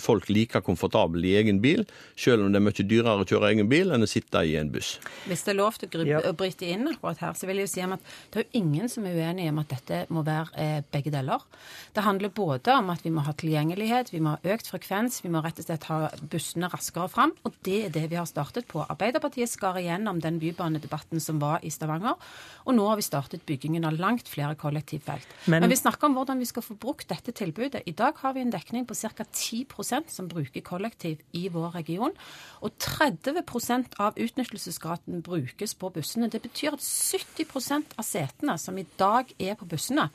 folk 0.02 0.28
like 0.32 0.62
komfortable 0.64 1.22
i 1.28 1.36
egen 1.40 1.60
bil, 1.62 1.84
selv 2.16 2.46
om 2.46 2.52
det 2.52 2.60
er 2.60 2.66
mye 2.66 2.86
dyrere 2.88 3.24
å 3.24 3.28
kjøre 3.28 3.52
egen 3.52 3.68
bil 3.70 3.92
enn 3.92 4.06
å 4.06 4.10
sitte 4.10 4.42
i 4.48 4.56
en 4.60 4.72
buss. 4.72 4.94
Hvis 5.28 5.44
det 5.46 5.54
er 5.54 5.58
lov 5.60 5.78
til 5.80 6.04
å, 6.16 6.34
bryte 6.38 6.68
inn 6.68 6.88
akkurat 6.90 7.20
her, 7.22 7.36
så 7.38 7.48
vil 7.48 7.60
jeg 7.60 7.68
jo 7.68 7.72
si 7.74 7.84
at 7.84 8.12
det 8.32 8.40
er 8.40 8.46
jo 8.46 8.62
ingen 8.62 8.90
som 8.90 9.06
er 9.08 9.18
uenig 9.18 9.48
om 9.52 9.60
at 9.62 9.74
dette 9.74 10.02
må 10.14 10.24
være 10.26 10.56
eh, 10.58 10.78
begge 10.94 11.12
deler. 11.14 11.44
Det 11.92 12.04
handler 12.06 12.32
både 12.34 12.76
om 12.78 12.92
at 12.94 13.04
vi 13.04 13.12
må 13.14 13.24
ha 13.26 13.34
tilgjengelighet, 13.36 14.12
vi 14.14 14.22
må 14.24 14.36
ha 14.36 14.54
økt 14.54 14.70
frekvens, 14.72 15.20
vi 15.24 15.32
må 15.32 15.42
rett 15.44 15.60
og 15.60 15.68
slett 15.68 15.88
ha 15.90 16.00
bussene 16.32 16.70
raskere 16.72 17.10
fram, 17.12 17.34
og 17.46 17.56
det 17.66 17.78
er 17.88 17.94
det 17.94 18.06
vi 18.12 18.18
har 18.18 18.28
startet 18.28 18.68
på. 18.70 18.84
Arbeiderpartiet 18.86 19.50
skar 19.50 19.78
igjennom 19.80 20.22
den 20.24 20.40
bybanedebatten 20.42 21.20
som 21.22 21.40
var 21.42 21.64
i 21.66 21.72
Stavanger, 21.72 22.16
og 22.64 22.76
nå 22.76 22.86
har 22.88 22.98
vi 22.98 23.06
startet 23.06 23.44
byggingen 23.48 23.86
av 23.88 23.98
langt 24.00 24.30
flere 24.30 24.56
kollektivfelt. 24.58 25.28
Men, 25.46 25.64
Men 25.64 25.72
vi 25.72 25.80
snakker 25.80 26.08
om 26.08 26.16
hvordan 26.16 26.40
vi 26.40 26.48
skal 26.48 26.64
få 26.64 26.78
brukt 26.80 27.08
dette 27.10 27.34
tilbudet. 27.42 27.82
I 27.86 27.94
dag 27.96 28.20
har 28.22 28.36
vi 28.36 28.44
en 28.44 28.52
dekning 28.52 28.86
på 28.86 28.94
ca. 28.94 29.24
10% 29.24 30.10
som 30.12 30.28
bruker 30.30 30.64
kollektiv 30.64 31.22
i 31.32 31.48
vår 31.52 31.74
region. 31.76 32.14
Og 32.62 32.72
30% 32.78 33.98
av 34.02 34.18
utnyttelsesgraden 34.20 35.22
brukes 35.26 35.74
på 35.74 35.90
bussene. 35.90 36.30
Det 36.30 36.42
betyr 36.44 36.76
at 36.76 36.86
70% 36.86 37.98
av 37.98 38.06
setene 38.06 38.58
som 38.58 38.78
i 38.78 38.86
dag 38.98 39.34
er 39.38 39.58
på 39.58 39.68
bussene, 39.68 40.08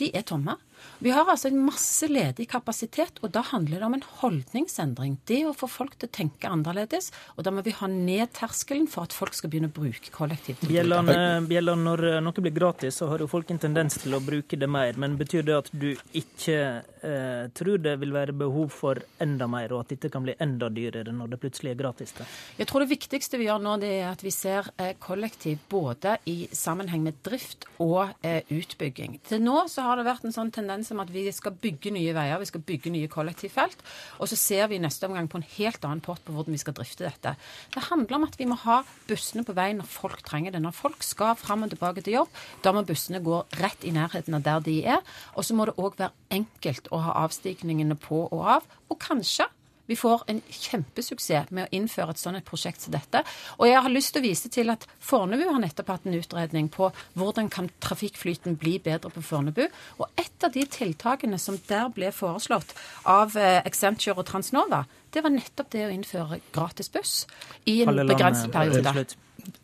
de 0.00 0.10
er 0.16 0.26
tomme. 0.26 0.56
Vi 1.00 1.12
har 1.14 1.28
altså 1.28 1.48
en 1.48 1.60
masse 1.64 2.08
ledig 2.10 2.46
kapasitet, 2.50 3.20
og 3.24 3.32
da 3.32 3.42
handler 3.46 3.80
det 3.80 3.86
om 3.86 3.96
en 3.96 4.06
holdningsendring. 4.20 5.16
Det 5.28 5.42
å 5.48 5.54
få 5.56 5.68
folk 5.70 5.96
til 5.96 6.10
å 6.10 6.12
tenke 6.12 6.50
annerledes. 6.50 7.08
Og 7.36 7.46
da 7.46 7.52
må 7.54 7.64
vi 7.64 7.72
ha 7.78 7.88
ned 7.90 8.34
terskelen 8.36 8.88
for 8.90 9.08
at 9.08 9.16
folk 9.16 9.36
skal 9.36 9.52
begynne 9.52 9.70
å 9.72 9.76
bruke 9.76 10.12
kollektivt. 10.12 10.66
Bjelland, 10.68 11.12
Bjelland, 11.48 11.86
når 11.88 12.04
noe 12.24 12.44
blir 12.44 12.54
gratis, 12.56 13.00
så 13.00 13.08
har 13.12 13.24
jo 13.24 13.30
folk 13.30 13.50
en 13.54 13.62
tendens 13.62 13.96
til 14.02 14.16
å 14.16 14.22
bruke 14.24 14.58
det 14.60 14.68
mer. 14.68 14.98
Men 15.00 15.16
betyr 15.20 15.46
det 15.48 15.56
at 15.56 15.72
du 15.72 15.94
ikke 16.16 16.60
eh, 17.06 17.48
tror 17.56 17.80
det 17.82 17.96
vil 18.00 18.12
være 18.14 18.34
behov 18.36 18.70
for 18.74 19.00
enda 19.22 19.48
mer, 19.50 19.72
og 19.74 19.84
at 19.84 19.94
dette 19.94 20.10
kan 20.12 20.24
bli 20.24 20.34
enda 20.40 20.68
dyrere 20.72 21.14
når 21.14 21.32
det 21.32 21.40
plutselig 21.42 21.72
er 21.72 21.80
gratis? 21.80 22.14
Da. 22.16 22.26
Jeg 22.60 22.70
tror 22.70 22.84
det 22.84 22.90
viktigste 22.92 23.40
vi 23.40 23.48
gjør 23.48 23.62
nå, 23.64 23.76
det 23.82 23.92
er 24.00 24.08
at 24.10 24.24
vi 24.24 24.32
ser 24.34 24.70
eh, 24.76 24.92
kollektiv 25.00 25.62
både 25.70 26.16
i 26.30 26.36
sammenheng 26.52 27.04
med 27.06 27.20
drift 27.26 27.66
og 27.82 28.12
eh, 28.26 28.42
utbygging. 28.52 29.18
Til 29.28 29.42
nå 29.44 29.64
så 29.72 29.86
har 29.86 30.00
det 30.00 30.08
vært 30.08 30.26
en 30.28 30.36
sånn 30.36 30.52
tendens 30.54 30.92
om 30.94 31.02
at 31.02 31.12
vi 31.12 31.26
skal 31.34 31.56
bygge 31.60 31.94
nye 31.94 32.14
veier, 32.16 32.40
vi 32.42 32.50
skal 32.50 32.64
bygge 32.66 32.92
nye 32.94 33.10
kollektivfelt. 33.12 33.84
Og 34.20 34.30
så 34.30 34.38
ser 34.38 34.70
vi 34.70 34.78
i 34.78 34.82
neste 34.82 35.08
omgang 35.08 35.28
på 35.30 35.40
en 35.40 35.48
helt 35.56 35.84
annen 35.86 36.04
pott 36.04 36.22
på 36.26 36.34
hvordan 36.34 36.56
vi 36.56 36.62
skal 36.62 36.76
drifte 36.76 37.06
dette. 37.06 37.34
Det 37.74 37.86
handler 37.88 38.18
om 38.18 38.28
at 38.28 38.38
vi 38.40 38.48
må 38.50 38.58
ha 38.66 38.80
bussene 39.08 39.44
på 39.46 39.56
vei 39.56 39.70
når 39.76 39.88
folk 39.90 40.22
trenger 40.26 40.54
det. 40.54 40.62
Når 40.64 40.76
folk 40.76 41.04
skal 41.06 41.36
fram 41.40 41.64
og 41.66 41.72
tilbake 41.72 42.04
til 42.04 42.20
jobb, 42.20 42.40
da 42.64 42.74
må 42.76 42.84
bussene 42.86 43.22
gå 43.24 43.42
rett 43.60 43.86
i 43.86 43.94
nærheten 43.94 44.36
av 44.36 44.44
der 44.46 44.64
de 44.66 44.76
er. 44.96 45.00
Og 45.36 45.46
så 45.46 45.56
må 45.56 45.68
det 45.68 45.78
òg 45.80 45.98
være 46.00 46.14
enkelt 46.36 46.89
å 46.90 47.00
ha 47.06 47.16
avstigningene 47.24 47.96
på 47.98 48.26
og 48.28 48.44
av. 48.58 48.68
Og 48.90 49.00
kanskje 49.02 49.48
vi 49.90 49.96
får 49.98 50.22
en 50.30 50.38
kjempesuksess 50.54 51.48
med 51.50 51.66
å 51.66 51.74
innføre 51.74 52.14
et 52.14 52.20
sånt 52.20 52.38
et 52.38 52.46
prosjekt 52.46 52.84
som 52.84 52.92
dette. 52.94 53.24
Og 53.58 53.66
jeg 53.66 53.80
har 53.82 53.90
lyst 53.90 54.12
til 54.14 54.22
å 54.22 54.28
vise 54.28 54.50
til 54.54 54.70
at 54.70 54.84
Fornebu 55.02 55.42
har 55.48 55.58
nettopp 55.64 55.90
hatt 55.90 56.06
en 56.06 56.14
utredning 56.14 56.68
på 56.70 56.92
hvordan 57.18 57.50
kan 57.50 57.72
trafikkflyten 57.82 58.54
bli 58.60 58.76
bedre 58.84 59.10
på 59.10 59.24
Fornebu. 59.26 59.64
Og 59.98 60.06
et 60.20 60.46
av 60.46 60.54
de 60.54 60.62
tiltakene 60.62 61.40
som 61.42 61.58
der 61.66 61.90
ble 61.96 62.12
foreslått 62.14 62.70
av 63.02 63.34
eh, 63.34 63.58
Accenture 63.66 64.14
og 64.14 64.28
Transnova, 64.30 64.84
det 65.10 65.24
var 65.26 65.34
nettopp 65.34 65.74
det 65.74 65.82
å 65.88 65.90
innføre 65.90 66.38
gratis 66.54 66.92
buss 66.94 67.24
i 67.66 67.80
en 67.82 67.98
begrenset 68.06 68.54
periode. 68.54 69.08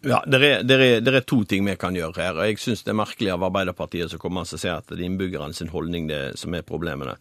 Ja, 0.07 0.21
det 0.27 0.39
er, 0.39 0.63
det, 0.63 0.77
er, 0.77 1.01
det 1.03 1.15
er, 1.15 1.25
to 1.27 1.41
ting 1.49 1.67
vi 1.67 1.75
kan 1.81 1.97
gjøre 1.97 2.23
her. 2.23 2.39
og 2.39 2.49
Jeg 2.49 2.61
syns 2.63 2.85
det 2.87 2.93
er 2.93 3.01
merkelig 3.01 3.33
av 3.35 3.45
Arbeiderpartiet 3.49 4.13
som 4.13 4.23
kommer 4.23 4.47
og 4.47 4.53
sier 4.53 4.79
at 4.79 4.89
det 4.91 5.01
er 5.01 5.09
innbyggerne 5.09 5.57
sin 5.57 5.73
holdning 5.73 6.09
det 6.11 6.23
som 6.41 6.55
er 6.55 6.67
problemene. 6.67 7.17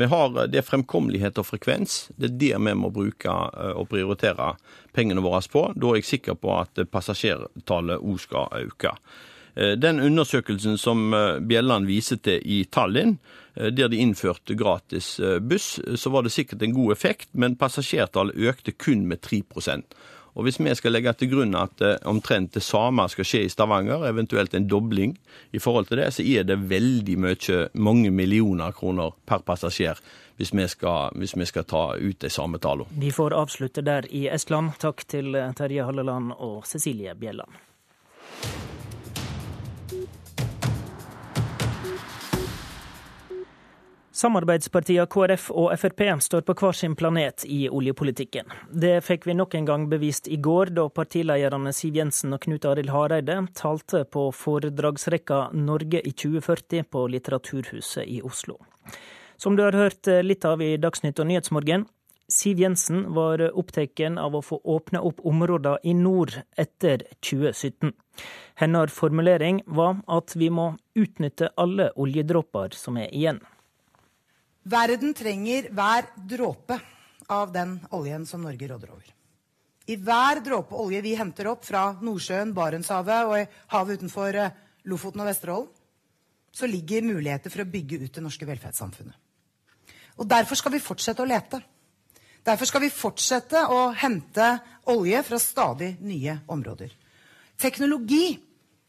Vi 0.00 0.06
har 0.08 0.30
det 0.48 0.56
er 0.56 0.64
fremkommelighet 0.64 1.38
og 1.42 1.44
frekvens. 1.44 2.06
Det 2.16 2.30
er 2.30 2.38
det 2.40 2.54
vi 2.56 2.76
må 2.78 2.88
bruke 2.94 3.28
eh, 3.28 3.74
og 3.76 3.90
prioritere 3.90 4.54
pengene 4.96 5.20
våre 5.20 5.42
på. 5.52 5.66
Da 5.76 5.90
er 5.90 6.00
jeg 6.00 6.08
sikker 6.08 6.38
på 6.40 6.54
at 6.56 6.80
passasjertallet 6.88 8.00
òg 8.00 8.22
skal 8.22 8.48
øke. 8.62 8.94
Eh, 9.54 9.74
den 9.76 10.00
undersøkelsen 10.00 10.80
som 10.80 11.12
eh, 11.12 11.42
Bjelland 11.44 11.90
viser 11.90 12.16
til 12.24 12.40
i 12.40 12.64
Tallinn, 12.64 13.18
der 13.60 13.90
de 13.90 13.98
innførte 13.98 14.54
gratis 14.54 15.16
buss, 15.42 15.80
så 15.98 16.10
var 16.14 16.22
det 16.22 16.30
sikkert 16.32 16.62
en 16.62 16.72
god 16.72 16.92
effekt, 16.94 17.28
men 17.34 17.58
passasjertallet 17.58 18.38
økte 18.38 18.72
kun 18.72 19.02
med 19.10 19.20
3 19.26 19.42
og 20.34 20.44
Hvis 20.46 20.60
vi 20.60 20.74
skal 20.74 20.92
legge 20.92 21.12
til 21.18 21.30
grunn 21.32 21.54
at 21.58 21.82
eh, 21.82 21.96
omtrent 22.08 22.54
det 22.54 22.62
samme 22.62 23.06
skal 23.10 23.26
skje 23.26 23.44
i 23.44 23.52
Stavanger, 23.52 24.06
eventuelt 24.08 24.54
en 24.54 24.68
dobling 24.68 25.16
i 25.52 25.58
forhold 25.58 25.90
til 25.90 25.98
det, 25.98 26.10
så 26.14 26.22
er 26.22 26.44
det 26.44 26.58
veldig 26.70 27.16
mye, 27.18 27.62
mange 27.74 28.10
millioner 28.10 28.72
kroner 28.72 29.16
per 29.26 29.44
passasjer 29.46 29.98
hvis 30.40 30.54
vi 30.56 30.68
skal, 30.72 31.16
hvis 31.20 31.36
vi 31.36 31.46
skal 31.46 31.66
ta 31.68 31.82
ut 32.00 32.20
de 32.20 32.30
samme 32.32 32.58
tallene. 32.58 32.88
Vi 32.96 33.10
får 33.12 33.34
avslutte 33.36 33.84
der 33.84 34.06
i 34.08 34.26
Estland. 34.32 34.72
Takk 34.80 35.04
til 35.04 35.36
Terje 35.56 35.84
Halleland 35.84 36.32
og 36.38 36.64
Cecilie 36.66 37.12
Bjelland. 37.14 37.69
Samarbeidspartiene 44.20 45.06
KrF 45.08 45.46
og 45.56 45.70
Frp 45.80 46.02
står 46.20 46.42
på 46.44 46.54
hver 46.58 46.76
sin 46.76 46.92
planet 46.98 47.46
i 47.48 47.62
oljepolitikken. 47.72 48.50
Det 48.68 48.98
fikk 49.06 49.24
vi 49.24 49.36
nok 49.38 49.54
en 49.56 49.68
gang 49.68 49.86
bevist 49.88 50.26
i 50.28 50.36
går, 50.36 50.74
da 50.76 50.88
partilederne 50.92 51.70
Siv 51.72 51.96
Jensen 51.96 52.34
og 52.36 52.42
Knut 52.44 52.66
Arild 52.68 52.92
Hareide 52.92 53.38
talte 53.56 54.02
på 54.04 54.26
foredragsrekka 54.36 55.38
Norge 55.56 56.02
i 56.04 56.12
2040 56.12 56.84
på 56.92 57.04
Litteraturhuset 57.14 58.04
i 58.04 58.18
Oslo. 58.20 58.58
Som 59.40 59.56
du 59.56 59.62
har 59.64 59.78
hørt 59.78 60.10
litt 60.26 60.44
av 60.44 60.60
i 60.60 60.74
Dagsnytt 60.76 61.22
og 61.22 61.30
Nyhetsmorgen, 61.30 61.86
Siv 62.30 62.60
Jensen 62.60 63.06
var 63.16 63.40
opptatt 63.48 64.02
av 64.20 64.36
å 64.36 64.42
få 64.44 64.58
åpne 64.74 65.00
opp 65.00 65.22
områder 65.24 65.80
i 65.82 65.94
nord 65.96 66.36
etter 66.60 67.06
2017. 67.24 67.94
Hennes 68.60 68.92
formulering 68.92 69.62
var 69.64 70.04
at 70.12 70.36
vi 70.36 70.50
må 70.52 70.74
utnytte 70.92 71.48
alle 71.56 71.88
oljedråper 71.96 72.76
som 72.76 73.00
er 73.00 73.08
igjen. 73.08 73.40
Verden 74.62 75.14
trenger 75.16 75.70
hver 75.72 76.10
dråpe 76.28 76.76
av 77.32 77.52
den 77.52 77.78
oljen 77.96 78.26
som 78.26 78.42
Norge 78.42 78.68
råder 78.68 78.92
over. 78.92 79.06
I 79.86 79.96
hver 79.96 80.42
dråpe 80.44 80.76
olje 80.76 81.00
vi 81.02 81.16
henter 81.18 81.48
opp 81.50 81.64
fra 81.66 81.90
Nordsjøen, 82.02 82.52
Barentshavet 82.54 83.26
og 83.26 83.36
i 83.40 83.46
havet 83.72 84.00
utenfor 84.00 84.36
eh, 84.36 84.56
Lofoten 84.90 85.22
og 85.24 85.30
Vesterålen, 85.30 85.70
så 86.52 86.66
ligger 86.66 87.06
muligheter 87.06 87.50
for 87.50 87.62
å 87.62 87.70
bygge 87.70 88.00
ut 88.04 88.14
det 88.14 88.22
norske 88.24 88.46
velferdssamfunnet. 88.46 89.14
Og 90.20 90.28
Derfor 90.28 90.58
skal 90.58 90.74
vi 90.74 90.82
fortsette 90.82 91.22
å 91.22 91.28
lete. 91.28 91.60
Derfor 92.44 92.68
skal 92.68 92.82
vi 92.84 92.92
fortsette 92.92 93.62
å 93.70 93.90
hente 93.96 94.48
olje 94.90 95.22
fra 95.24 95.38
stadig 95.40 95.94
nye 96.02 96.40
områder. 96.50 96.90
Teknologi 97.60 98.34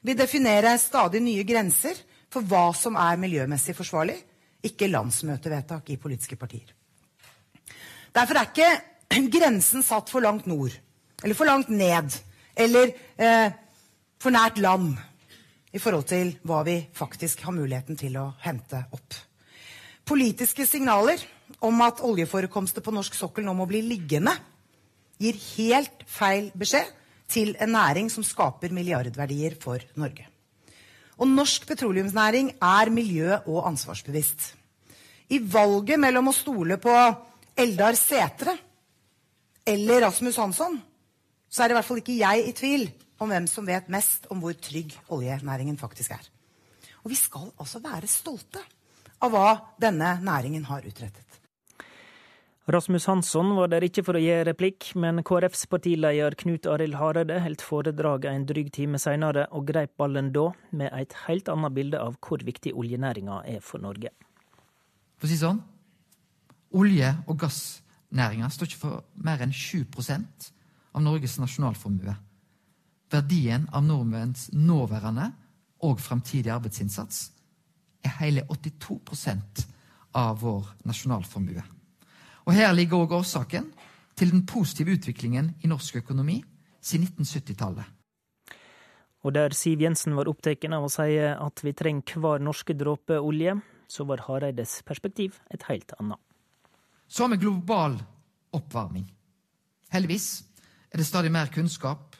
vil 0.01 0.17
definere 0.17 0.73
stadig 0.81 1.21
nye 1.23 1.45
grenser 1.47 1.99
for 2.31 2.47
hva 2.47 2.71
som 2.75 2.97
er 2.99 3.19
miljømessig 3.21 3.75
forsvarlig, 3.77 4.17
ikke 4.65 4.89
landsmøtevedtak 4.91 5.89
i 5.89 5.99
politiske 6.01 6.37
partier. 6.39 6.73
Derfor 8.13 8.37
er 8.37 8.49
ikke 8.49 9.29
grensen 9.35 9.85
satt 9.85 10.11
for 10.11 10.23
langt 10.23 10.47
nord, 10.49 10.73
eller 11.23 11.37
for 11.37 11.49
langt 11.49 11.69
ned, 11.69 12.17
eller 12.55 12.93
eh, 13.17 13.51
for 14.21 14.33
nært 14.33 14.59
land 14.61 14.93
i 15.71 15.79
forhold 15.79 16.07
til 16.09 16.33
hva 16.47 16.61
vi 16.67 16.77
faktisk 16.93 17.45
har 17.47 17.55
muligheten 17.55 17.97
til 17.99 18.17
å 18.19 18.31
hente 18.43 18.83
opp. 18.91 19.15
Politiske 20.07 20.65
signaler 20.67 21.21
om 21.63 21.83
at 21.85 22.01
oljeforekomster 22.03 22.83
på 22.83 22.93
norsk 22.93 23.15
sokkel 23.15 23.45
nå 23.45 23.55
må 23.55 23.67
bli 23.69 23.83
liggende, 23.85 24.33
gir 25.21 25.37
helt 25.55 26.03
feil 26.09 26.49
beskjed 26.57 26.89
til 27.31 27.53
en 27.61 27.75
næring 27.75 28.09
som 28.11 28.25
skaper 28.25 28.73
milliardverdier 28.75 29.55
for 29.61 29.83
Norge. 30.01 30.30
Og 31.21 31.29
norsk 31.29 31.67
petroleumsnæring 31.69 32.55
er 32.57 32.89
miljø- 32.89 33.43
og 33.45 33.67
ansvarsbevisst. 33.69 34.55
I 35.29 35.37
valget 35.39 35.99
mellom 36.01 36.31
å 36.31 36.35
stole 36.35 36.79
på 36.81 36.95
Eldar 37.57 37.95
Setre 37.95 38.57
eller 39.67 40.01
Rasmus 40.01 40.39
Hansson, 40.41 40.79
så 41.51 41.63
er 41.63 41.71
i 41.71 41.77
hvert 41.77 41.85
fall 41.85 42.01
ikke 42.01 42.17
jeg 42.17 42.47
i 42.47 42.55
tvil 42.57 42.87
om 43.21 43.29
hvem 43.29 43.47
som 43.47 43.67
vet 43.67 43.91
mest 43.93 44.25
om 44.33 44.41
hvor 44.41 44.55
trygg 44.57 44.95
oljenæringen 45.13 45.77
faktisk 45.77 46.15
er. 46.15 46.25
Og 47.05 47.13
vi 47.13 47.19
skal 47.19 47.51
altså 47.61 47.81
være 47.83 48.09
stolte 48.09 48.63
av 49.21 49.33
hva 49.33 49.49
denne 49.81 50.15
næringen 50.25 50.65
har 50.65 50.85
utrettet. 50.87 51.30
Rasmus 52.69 53.07
Hansson 53.09 53.55
var 53.57 53.71
der 53.71 53.81
ikke 53.81 54.03
for 54.05 54.13
å 54.13 54.21
gi 54.21 54.35
replikk, 54.45 54.91
men 55.01 55.23
KrFs 55.25 55.63
partileder 55.71 56.35
Knut 56.37 56.67
Arild 56.69 56.99
Hareide 56.99 57.39
holdt 57.41 57.63
foredraget 57.65 58.29
en 58.29 58.45
dryg 58.45 58.69
time 58.75 58.99
senere, 59.01 59.47
og 59.49 59.65
greip 59.71 59.95
ballen 59.97 60.29
da 60.35 60.51
med 60.69 60.93
et 60.93 61.15
helt 61.23 61.49
annet 61.49 61.73
bilde 61.73 61.97
av 61.97 62.19
hvor 62.21 62.45
viktig 62.45 62.75
oljenæringa 62.77 63.39
er 63.49 63.65
for 63.65 63.81
Norge. 63.81 64.13
For 65.17 65.25
å 65.25 65.31
si 65.31 65.39
sånn 65.41 65.63
Olje- 66.77 67.17
og 67.27 67.41
gassnæringa 67.41 68.47
står 68.53 68.69
ikke 68.69 68.83
for 68.85 69.01
mer 69.25 69.41
enn 69.43 69.51
7% 69.51 70.51
av 70.93 71.01
Norges 71.03 71.39
nasjonalformue. 71.41 72.13
Verdien 73.11 73.65
av 73.73 73.83
nordmenns 73.83 74.51
nåværende 74.53 75.31
og 75.83 75.99
framtidig 75.99 76.53
arbeidsinnsats 76.53 77.25
er 78.05 78.17
hele 78.21 78.45
82% 78.53 79.65
av 80.15 80.39
vår 80.45 80.75
nasjonalformue. 80.85 81.80
Og 82.45 82.53
Her 82.53 82.73
ligger 82.73 83.03
òg 83.03 83.17
årsaken 83.19 83.71
til 84.17 84.31
den 84.33 84.45
positive 84.45 84.95
utviklingen 84.97 85.55
i 85.61 85.69
norsk 85.69 86.01
økonomi 86.01 86.41
siden 86.81 87.07
1970-tallet. 87.07 87.85
Og 89.21 89.33
der 89.33 89.53
Siv 89.53 89.81
Jensen 89.81 90.15
var 90.17 90.29
opptatt 90.29 90.65
av 90.65 90.85
å 90.85 90.89
si 90.89 91.19
at 91.21 91.61
vi 91.61 91.73
trenger 91.77 92.21
hver 92.21 92.41
norske 92.41 92.73
dråpe 92.73 93.19
olje, 93.21 93.53
så 93.87 94.05
var 94.09 94.23
Hareides 94.25 94.79
perspektiv 94.87 95.37
et 95.53 95.63
helt 95.69 95.93
annet. 95.99 96.17
Så 97.07 97.25
har 97.25 97.33
vi 97.33 97.41
global 97.43 97.99
oppvarming. 98.55 99.05
Heldigvis 99.91 100.43
er 100.91 100.97
det 100.97 101.05
stadig 101.05 101.31
mer 101.31 101.51
kunnskap 101.53 102.15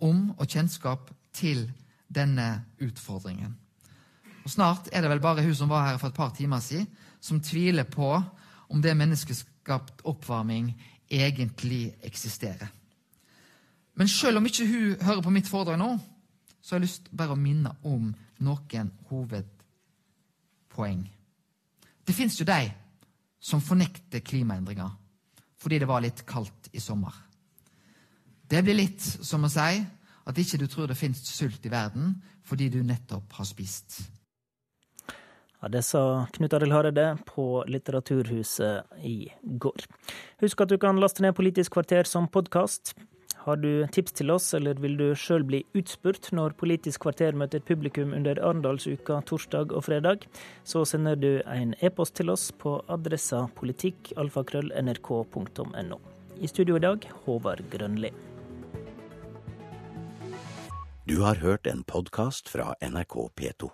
om 0.00 0.30
og 0.38 0.46
kjennskap 0.46 1.10
til 1.34 1.66
denne 2.08 2.64
utfordringen. 2.80 3.56
Og 4.44 4.52
Snart 4.52 4.88
er 4.92 5.02
det 5.02 5.10
vel 5.10 5.22
bare 5.24 5.42
hun 5.42 5.56
som 5.56 5.70
var 5.72 5.88
her 5.88 5.98
for 5.98 6.12
et 6.12 6.16
par 6.16 6.32
timer 6.36 6.60
siden, 6.62 6.86
som 7.20 7.40
tviler 7.40 7.88
på 7.88 8.10
om 8.68 8.82
det 8.82 8.96
menneskeskapt 8.96 10.04
oppvarming 10.04 10.72
egentlig 11.10 11.94
eksisterer. 12.02 12.68
Men 13.94 14.08
selv 14.08 14.36
om 14.40 14.46
ikke 14.46 14.66
hun 14.66 14.96
hører 15.02 15.22
på 15.22 15.30
mitt 15.30 15.48
foredrag 15.48 15.78
nå, 15.78 15.98
så 16.62 16.74
har 16.74 16.80
jeg 16.80 16.88
lyst 16.88 17.10
bare 17.12 17.34
å 17.36 17.38
minne 17.38 17.70
om 17.84 18.08
noen 18.42 18.90
hovedpoeng. 19.10 21.04
Det 22.04 22.14
fins 22.14 22.40
jo 22.40 22.46
de 22.48 22.72
som 23.40 23.62
fornekter 23.62 24.24
klimaendringer 24.24 25.00
fordi 25.64 25.78
det 25.80 25.88
var 25.88 26.02
litt 26.04 26.26
kaldt 26.28 26.68
i 26.76 26.80
sommer. 26.82 27.14
Det 28.44 28.60
blir 28.60 28.76
litt 28.76 29.00
som 29.00 29.46
å 29.46 29.48
si 29.48 29.78
at 30.24 30.38
ikke 30.40 30.58
du 30.60 30.66
tror 30.68 30.90
det 30.90 30.98
fins 30.98 31.22
sult 31.24 31.64
i 31.64 31.72
verden 31.72 32.14
fordi 32.44 32.68
du 32.68 32.82
nettopp 32.84 33.32
har 33.38 33.48
spist. 33.48 34.02
Ja, 35.64 35.68
Det 35.68 35.82
sa 35.82 36.26
Knut 36.32 36.52
Arild 36.52 36.72
Hareide 36.72 37.18
på 37.24 37.64
Litteraturhuset 37.66 38.84
i 39.00 39.32
går. 39.42 39.76
Husk 40.42 40.60
at 40.60 40.68
du 40.68 40.78
kan 40.78 41.00
laste 41.00 41.22
ned 41.24 41.34
Politisk 41.34 41.72
kvarter 41.72 42.04
som 42.04 42.28
podkast. 42.28 42.94
Har 43.46 43.56
du 43.56 43.86
tips 43.88 44.12
til 44.12 44.30
oss, 44.30 44.54
eller 44.54 44.74
vil 44.76 44.96
du 44.98 45.14
sjøl 45.16 45.44
bli 45.48 45.64
utspurt 45.72 46.32
når 46.36 46.50
Politisk 46.60 47.00
kvarter 47.06 47.32
møter 47.32 47.60
publikum 47.64 48.12
under 48.12 48.36
Arendalsuka 48.36 49.20
torsdag 49.24 49.72
og 49.72 49.84
fredag, 49.86 50.26
så 50.68 50.84
sender 50.84 51.16
du 51.16 51.40
en 51.48 51.74
e-post 51.80 52.14
til 52.20 52.28
oss 52.34 52.52
på 52.52 52.84
adressa 52.84 53.48
politikkalfakrøll.nrk.no. 53.56 55.98
I 56.44 56.46
studio 56.52 56.76
i 56.76 56.84
dag, 56.84 57.08
Håvard 57.24 57.64
Grønli. 57.72 58.12
Du 61.08 61.24
har 61.24 61.40
hørt 61.40 61.64
en 61.66 61.80
podkast 61.88 62.52
fra 62.52 62.76
NRK 62.84 63.32
P2. 63.40 63.72